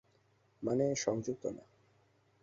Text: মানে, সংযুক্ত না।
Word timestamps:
মানে, 0.63 0.85
সংযুক্ত 0.95 1.43
না। 1.47 1.63